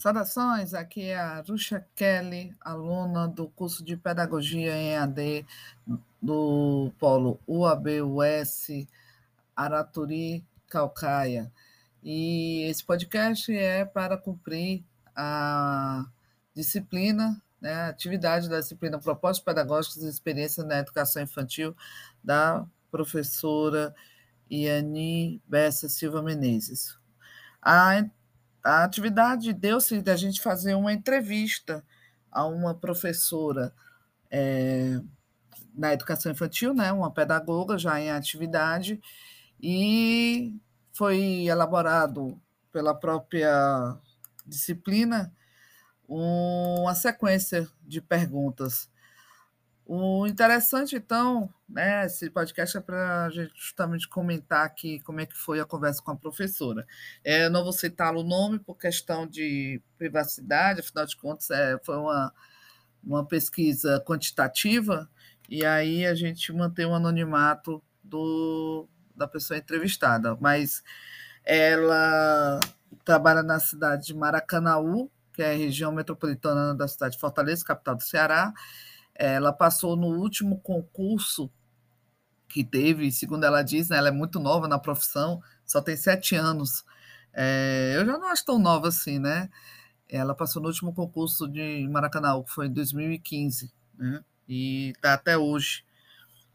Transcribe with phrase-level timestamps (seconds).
[0.00, 5.46] Saudações, aqui é a Rucha Kelly, aluna do curso de Pedagogia em AD
[6.22, 8.86] do Polo UAB-US
[9.54, 11.52] Araturi Calcaia.
[12.02, 14.82] E esse podcast é para cumprir
[15.14, 16.06] a
[16.54, 21.76] disciplina, né, a atividade da disciplina Propostas Pedagógicas e Experiências na Educação Infantil
[22.24, 23.94] da professora
[24.50, 26.98] Iani Bessa Silva Menezes.
[27.60, 28.02] A
[28.62, 31.84] a atividade deu-se da gente fazer uma entrevista
[32.30, 33.72] a uma professora
[34.30, 35.00] é,
[35.74, 39.00] na educação infantil, né, uma pedagoga já em atividade,
[39.60, 40.54] e
[40.92, 42.40] foi elaborado
[42.72, 43.96] pela própria
[44.46, 45.32] disciplina
[46.08, 48.89] uma sequência de perguntas
[49.92, 55.26] o interessante, então, né, esse podcast é para a gente justamente comentar aqui como é
[55.26, 56.86] que foi a conversa com a professora.
[57.24, 61.76] É, eu não vou citar o nome por questão de privacidade, afinal de contas, é,
[61.82, 62.32] foi uma,
[63.02, 65.10] uma pesquisa quantitativa,
[65.48, 70.36] e aí a gente mantém o anonimato do, da pessoa entrevistada.
[70.40, 70.84] Mas
[71.44, 72.60] ela
[73.04, 77.96] trabalha na cidade de Maracanaú, que é a região metropolitana da cidade de Fortaleza, capital
[77.96, 78.52] do Ceará,
[79.20, 81.50] ela passou no último concurso
[82.48, 86.34] que teve, segundo ela diz, né, ela é muito nova na profissão, só tem sete
[86.34, 86.84] anos.
[87.34, 89.50] É, eu já não acho tão nova assim, né?
[90.08, 94.24] Ela passou no último concurso de Maracanã, que foi em 2015, né?
[94.48, 95.84] E está até hoje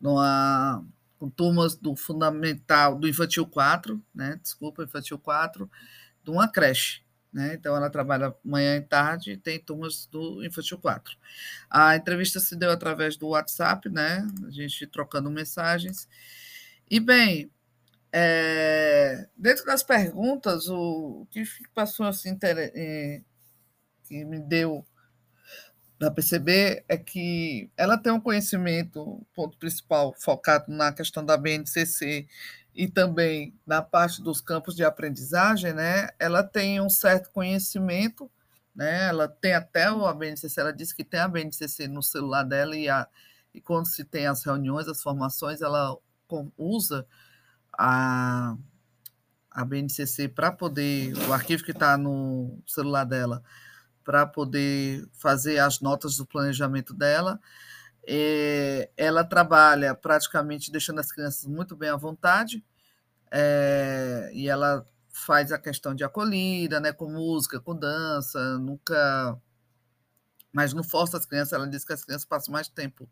[0.00, 0.84] numa,
[1.18, 4.40] com turmas do fundamental, do infantil 4, né?
[4.42, 5.70] Desculpa, infantil 4,
[6.24, 7.03] de uma creche.
[7.34, 7.54] Né?
[7.54, 11.16] Então, ela trabalha manhã e tarde e tem turmas do Infantil 4.
[11.68, 14.24] A entrevista se deu através do WhatsApp, né?
[14.46, 16.08] a gente trocando mensagens.
[16.88, 17.50] E, bem,
[18.12, 21.42] é, dentro das perguntas, o, que
[21.74, 23.20] passou assim, é,
[24.04, 24.86] que me deu
[25.98, 32.28] para perceber é que ela tem um conhecimento, ponto principal, focado na questão da BNCC
[32.74, 38.30] e também na parte dos campos de aprendizagem, né, ela tem um certo conhecimento,
[38.74, 42.76] né, ela tem até o ABNCC, ela disse que tem a BNCC no celular dela
[42.76, 43.06] e, a,
[43.54, 45.96] e quando se tem as reuniões, as formações, ela
[46.58, 47.06] usa
[47.78, 48.56] a,
[49.48, 53.40] a BNCC para poder, o arquivo que está no celular dela,
[54.02, 57.40] para poder fazer as notas do planejamento dela,
[58.06, 62.64] é, ela trabalha praticamente deixando as crianças muito bem à vontade,
[63.30, 69.40] é, e ela faz a questão de acolhida, né, com música, com dança, nunca.
[70.52, 73.08] Mas não força as crianças, ela diz que as crianças passam mais tempo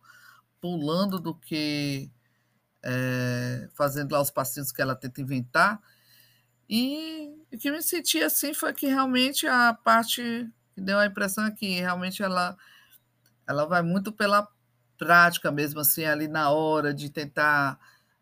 [0.61, 2.11] pulando do que
[2.83, 5.81] é, fazendo lá os passinhos que ela tenta inventar.
[6.69, 11.45] E o que me senti assim foi que realmente a parte que deu a impressão
[11.47, 12.57] é que realmente ela,
[13.47, 14.49] ela vai muito pela
[15.03, 17.77] prática mesmo, assim, ali na hora de tentar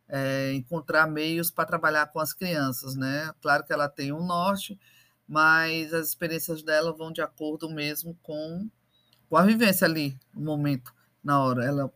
[0.08, 3.30] é, encontrar meios para trabalhar com as crianças, né?
[3.42, 4.80] Claro que ela tem um norte,
[5.28, 8.66] mas as experiências dela vão de acordo mesmo com,
[9.28, 11.66] com a vivência ali, no momento, na hora.
[11.66, 11.92] Ela,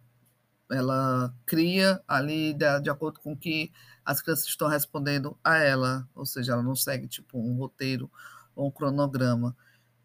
[0.71, 3.73] ela cria ali de, de acordo com que
[4.05, 8.11] as crianças estão respondendo a ela, ou seja, ela não segue tipo um roteiro
[8.55, 9.57] ou um cronograma.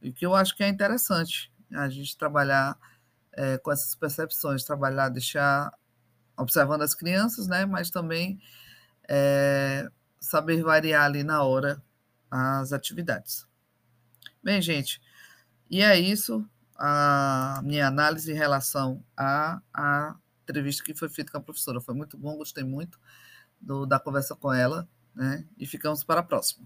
[0.01, 2.77] E que eu acho que é interessante a gente trabalhar
[3.33, 5.71] é, com essas percepções, trabalhar, deixar
[6.37, 7.65] observando as crianças, né?
[7.65, 8.39] Mas também
[9.07, 11.81] é, saber variar ali na hora
[12.29, 13.47] as atividades.
[14.43, 15.01] Bem, gente,
[15.69, 16.47] e é isso
[16.77, 21.81] a minha análise em relação à, entrevista que foi feita com a professora.
[21.81, 22.99] Foi muito bom, gostei muito
[23.59, 25.45] do, da conversa com ela, né?
[25.57, 26.65] E ficamos para a próxima.